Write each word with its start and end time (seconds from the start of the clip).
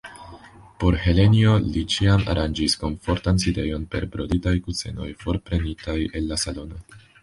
Por 0.83 0.95
Helenjo 1.03 1.51
li 1.65 1.83
ĉiam 1.97 2.25
aranĝis 2.35 2.77
komfortan 2.85 3.45
sidejon 3.45 3.87
per 3.95 4.11
broditaj 4.17 4.59
kusenoj 4.69 5.15
forprenitaj 5.25 6.01
el 6.11 6.31
la 6.35 6.45
salono. 6.49 6.87